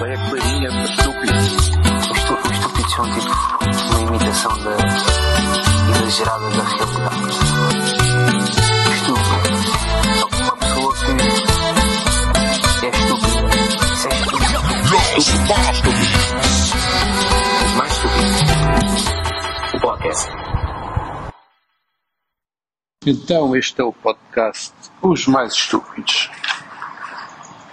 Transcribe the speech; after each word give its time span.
A 0.00 0.02
clarinha, 0.02 0.70
estúpido. 0.84 1.34
Os 1.36 2.16
estúpidos 2.16 2.92
são 2.94 3.04
tipo 3.12 3.32
uma 3.90 4.00
imitação 4.00 4.54
da 4.64 4.76
exagerada 5.90 6.48
da 6.50 6.64
realidade. 6.64 7.28
Estúpido. 8.94 9.48
É 10.08 10.24
uma 10.42 10.56
pessoa 10.56 10.92
que 10.96 12.86
é 12.86 12.88
estúpida. 12.88 13.40
Isso 13.98 14.08
é 14.08 14.10
estúpido. 14.16 14.56
Mais 17.76 17.92
estúpido. 17.92 18.32
O 19.74 19.80
podcast. 19.80 20.28
Então, 23.06 23.54
este 23.54 23.80
é 23.82 23.84
o 23.84 23.92
podcast 23.92 24.72
Os 25.02 25.26
Mais 25.26 25.52
Estúpidos. 25.52 26.30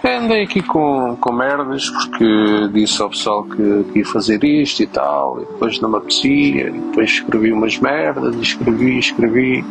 Andei 0.08 0.42
aqui 0.44 0.62
com, 0.62 1.16
com 1.20 1.32
merdas 1.32 1.90
porque 1.90 2.68
disse 2.72 3.02
ao 3.02 3.10
pessoal 3.10 3.44
que, 3.44 3.84
que 3.92 3.98
ia 3.98 4.06
fazer 4.06 4.42
isto 4.42 4.82
e 4.82 4.86
tal, 4.86 5.42
e 5.42 5.44
depois 5.44 5.78
não 5.80 5.90
me 5.90 5.98
apetecia, 5.98 6.68
e 6.68 6.72
depois 6.72 7.10
escrevi 7.10 7.52
umas 7.52 7.78
merdas, 7.78 8.34
escrevi, 8.36 8.98
escrevi, 8.98 9.64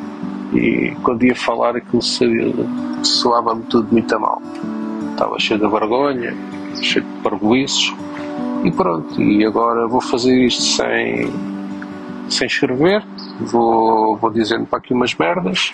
e 0.54 0.96
quando 1.02 1.24
ia 1.24 1.36
falar 1.36 1.76
aquilo 1.76 2.02
soava-me 3.04 3.64
tudo 3.64 3.92
muito 3.92 4.16
a 4.16 4.20
mal. 4.20 4.42
Estava 5.12 5.40
cheio 5.40 5.60
de 5.60 5.68
vergonha, 5.68 6.36
cheio 6.82 7.04
de 7.04 7.12
parboices, 7.24 7.94
e 8.64 8.72
pronto, 8.72 9.20
e 9.20 9.44
agora 9.44 9.88
vou 9.88 10.02
fazer 10.02 10.46
isto 10.46 10.62
sem, 10.62 11.34
sem 12.30 12.46
escrever, 12.46 13.04
vou, 13.40 14.16
vou 14.18 14.30
dizendo 14.30 14.68
para 14.68 14.78
aqui 14.78 14.94
umas 14.94 15.16
merdas. 15.16 15.74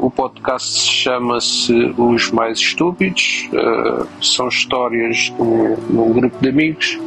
O, 0.00 0.10
podcast 0.10 0.90
chama-se 0.90 1.94
Os 1.98 2.30
Mais 2.30 2.58
Estúpidos, 2.58 3.50
uh, 3.52 4.24
são 4.24 4.48
histórias 4.48 5.30
de 5.36 5.98
um 5.98 6.12
grupo 6.14 6.34
de 6.40 6.48
amigos 6.48 6.98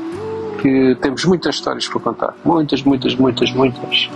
que 0.62 0.96
temos 1.02 1.26
muitas 1.26 1.56
histórias 1.56 1.88
para 1.88 2.00
contar. 2.00 2.38
Muitas, 2.46 2.84
muitas, 2.84 3.16
muitas, 3.16 3.52
muitas. 3.52 4.08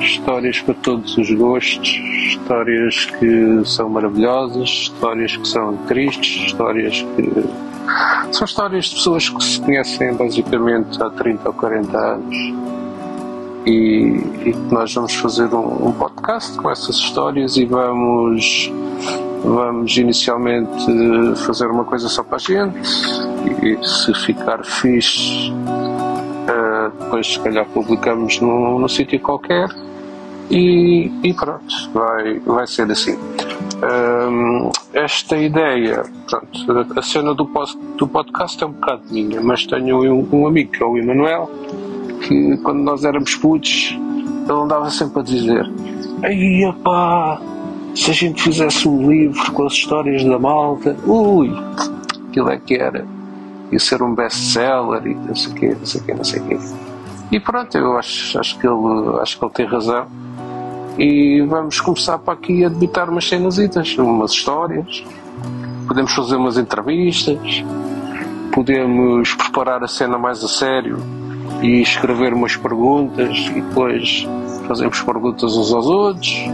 Histórias 0.00 0.60
para 0.60 0.74
todos 0.74 1.16
os 1.16 1.30
gostos, 1.30 1.88
histórias 1.88 3.06
que 3.06 3.62
são 3.64 3.88
maravilhosas, 3.88 4.68
histórias 4.68 5.34
que 5.34 5.48
são 5.48 5.74
tristes, 5.86 6.46
histórias 6.46 7.00
que. 7.16 8.34
São 8.34 8.44
histórias 8.44 8.84
de 8.86 8.96
pessoas 8.96 9.30
que 9.30 9.42
se 9.42 9.60
conhecem 9.62 10.14
basicamente 10.14 11.02
há 11.02 11.08
30 11.08 11.48
ou 11.48 11.54
40 11.54 11.98
anos 11.98 12.36
e, 13.66 14.20
e 14.44 14.56
nós 14.70 14.92
vamos 14.94 15.14
fazer 15.14 15.52
um, 15.54 15.88
um, 15.88 15.92
podcast 15.92 16.56
com 16.58 16.70
essas 16.70 16.96
histórias 16.96 17.56
e 17.56 17.64
vamos 17.64 18.72
vamos 19.42 19.96
inicialmente 19.96 20.86
fazer 21.44 21.66
uma 21.66 21.84
coisa 21.84 22.08
só 22.08 22.22
para 22.22 22.36
a 22.36 22.38
gente 22.38 22.88
e 23.62 23.86
se 23.86 24.14
ficar 24.14 24.64
fixe 24.64 25.50
uh, 25.50 26.90
depois 26.98 27.26
se 27.26 27.40
calhar 27.40 27.66
publicamos 27.66 28.40
num, 28.40 28.78
num 28.78 28.88
sítio 28.88 29.20
qualquer 29.20 29.68
e, 30.50 31.10
e, 31.22 31.32
pronto, 31.32 31.90
vai, 31.92 32.38
vai 32.40 32.66
ser 32.66 32.90
assim. 32.90 33.16
Um, 33.82 34.70
esta 34.92 35.36
ideia, 35.36 36.04
pronto, 36.28 36.98
a 36.98 37.02
cena 37.02 37.34
do, 37.34 37.50
do 37.96 38.06
podcast 38.06 38.62
é 38.62 38.66
um 38.66 38.72
bocado 38.72 39.02
minha, 39.10 39.40
mas 39.40 39.66
tenho 39.66 40.02
um, 40.02 40.28
um 40.32 40.46
amigo 40.46 40.70
que 40.70 40.82
é 40.82 40.86
o 40.86 40.96
Emanuel 40.98 41.50
que 42.26 42.56
quando 42.58 42.80
nós 42.80 43.04
éramos 43.04 43.36
putos, 43.36 43.96
ele 44.48 44.52
andava 44.52 44.90
sempre 44.90 45.20
a 45.20 45.22
dizer: 45.22 45.70
Aí, 46.22 46.72
pá, 46.82 47.40
se 47.94 48.10
a 48.10 48.14
gente 48.14 48.42
fizesse 48.42 48.88
um 48.88 49.10
livro 49.10 49.52
com 49.52 49.66
as 49.66 49.74
histórias 49.74 50.24
da 50.24 50.38
malta, 50.38 50.96
ui, 51.06 51.52
aquilo 52.28 52.50
é 52.50 52.58
que 52.58 52.74
era. 52.74 53.06
Ia 53.70 53.78
ser 53.78 54.02
um 54.02 54.14
best-seller 54.14 55.06
e 55.06 55.14
não 55.14 55.34
sei 55.34 55.52
o 55.52 55.54
quê, 55.54 55.76
não 55.78 55.86
sei 55.86 56.00
o 56.00 56.04
quê, 56.04 56.14
não 56.14 56.24
sei 56.24 56.40
o 56.40 56.44
quê. 56.46 56.58
E 57.32 57.40
pronto, 57.40 57.76
eu 57.76 57.96
acho, 57.98 58.38
acho, 58.38 58.58
que 58.58 58.66
ele, 58.66 59.20
acho 59.20 59.38
que 59.38 59.44
ele 59.44 59.52
tem 59.52 59.66
razão. 59.66 60.06
E 60.96 61.40
vamos 61.48 61.80
começar 61.80 62.18
para 62.18 62.34
aqui 62.34 62.64
a 62.64 62.68
debitar 62.68 63.10
umas 63.10 63.28
cenasitas, 63.28 63.96
umas 63.98 64.30
histórias. 64.30 65.04
Podemos 65.88 66.12
fazer 66.12 66.36
umas 66.36 66.56
entrevistas. 66.56 67.64
Podemos 68.52 69.34
preparar 69.34 69.82
a 69.82 69.88
cena 69.88 70.16
mais 70.16 70.44
a 70.44 70.48
sério 70.48 71.23
e 71.62 71.80
escrever 71.80 72.32
umas 72.32 72.56
perguntas 72.56 73.36
e 73.54 73.60
depois 73.60 74.26
fazemos 74.66 75.00
perguntas 75.02 75.56
uns 75.56 75.72
aos 75.72 75.86
outros. 75.86 76.44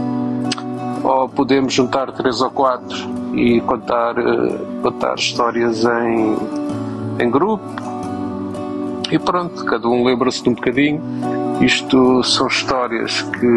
Ou 1.03 1.27
podemos 1.29 1.73
juntar 1.73 2.11
três 2.11 2.41
ou 2.41 2.51
quatro 2.51 2.97
e 3.33 3.59
contar, 3.61 4.17
uh, 4.19 4.81
contar 4.81 5.15
histórias 5.15 5.83
em, 5.83 6.37
em 7.19 7.29
grupo. 7.29 7.63
E 9.11 9.19
pronto, 9.19 9.65
cada 9.65 9.87
um 9.87 10.05
lembra-se 10.05 10.43
de 10.43 10.49
um 10.49 10.53
bocadinho. 10.53 11.01
Isto 11.59 12.23
são 12.23 12.47
histórias 12.47 13.21
que 13.21 13.47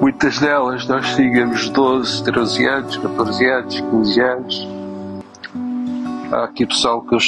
muitas 0.00 0.38
delas 0.38 0.86
nós 0.86 1.14
tínhamos 1.16 1.68
12, 1.70 2.22
13 2.24 2.66
anos, 2.66 2.96
14 2.96 3.46
anos, 3.46 3.80
15 3.80 4.20
anos 4.20 4.76
Há 6.32 6.44
aqui 6.44 6.66
pessoal 6.66 7.02
que 7.02 7.14
eu, 7.14 7.18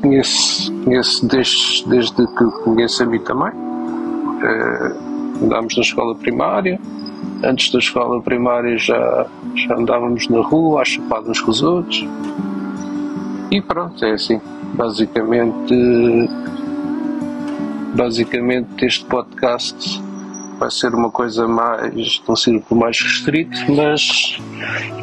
conheço, 0.00 0.72
conheço 0.84 1.26
desde, 1.26 1.88
desde 1.88 2.26
que 2.26 2.44
conheço 2.64 3.02
a 3.02 3.06
mim 3.06 3.20
também. 3.20 3.52
Uh, 3.52 5.44
andámos 5.44 5.76
na 5.76 5.82
escola 5.82 6.14
primária. 6.16 6.80
Antes 7.44 7.70
da 7.70 7.78
escola 7.78 8.20
primária 8.20 8.76
já, 8.78 9.26
já 9.54 9.76
andávamos 9.76 10.28
na 10.28 10.40
rua, 10.40 10.82
a 10.82 10.84
chupar 10.84 11.22
uns 11.22 11.40
com 11.40 11.50
os 11.52 11.62
outros. 11.62 12.04
E 13.50 13.60
pronto, 13.60 14.04
é 14.04 14.12
assim. 14.12 14.40
Basicamente, 14.74 16.28
basicamente 17.94 18.84
este 18.84 19.04
podcast 19.04 20.02
vai 20.58 20.70
ser 20.70 20.94
uma 20.94 21.10
coisa 21.10 21.46
mais, 21.46 22.22
um 22.28 22.36
círculo 22.36 22.80
mais 22.80 23.00
restrito, 23.00 23.56
mas, 23.72 24.38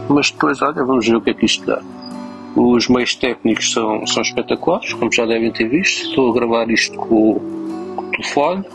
mas 0.10 0.32
depois, 0.32 0.62
olha, 0.62 0.84
vamos 0.84 1.08
ver 1.08 1.16
o 1.16 1.22
que 1.22 1.30
é 1.30 1.34
que 1.34 1.46
isto 1.46 1.66
dá. 1.66 1.82
Os 2.56 2.88
meios 2.88 3.16
técnicos 3.16 3.72
são, 3.72 4.06
são 4.08 4.22
espetaculares, 4.22 4.94
como 4.94 5.12
já 5.12 5.26
devem 5.26 5.52
ter 5.52 5.68
visto. 5.68 6.10
Estou 6.10 6.32
a 6.32 6.34
gravar 6.34 6.70
isto 6.70 6.98
com, 6.98 7.36
com 7.96 8.06
o 8.06 8.12
telefone. 8.12 8.66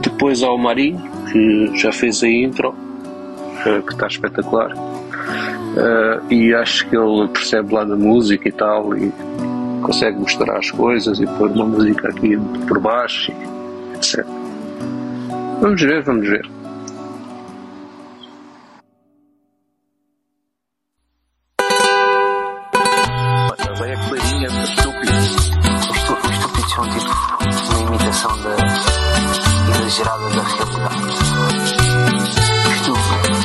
Depois 0.00 0.42
há 0.42 0.50
o 0.50 0.58
Marinho, 0.58 1.02
que 1.30 1.76
já 1.76 1.92
fez 1.92 2.22
a 2.22 2.28
intro, 2.28 2.70
uh, 2.70 3.82
que 3.82 3.92
está 3.92 4.06
espetacular. 4.06 4.72
Uh, 4.72 6.32
e 6.32 6.54
acho 6.54 6.88
que 6.88 6.96
ele 6.96 7.28
percebe 7.28 7.74
lá 7.74 7.84
da 7.84 7.96
música 7.96 8.48
e 8.48 8.52
tal, 8.52 8.96
e 8.96 9.12
consegue 9.82 10.18
mostrar 10.18 10.56
as 10.56 10.70
coisas 10.70 11.20
e 11.20 11.26
pôr 11.26 11.50
uma 11.50 11.66
música 11.66 12.08
aqui 12.08 12.38
por 12.66 12.80
baixo, 12.80 13.32
etc. 13.94 14.24
Vamos 15.60 15.80
ver, 15.80 16.02
vamos 16.02 16.28
ver. 16.28 16.48
são 26.76 26.84
tipo 26.90 27.08
uma 27.70 27.80
imitação 27.80 28.36
da 28.42 28.50
exagerada 29.78 30.28
da 30.28 30.42
realidade. 30.42 31.08
Estúpido. 32.74 33.38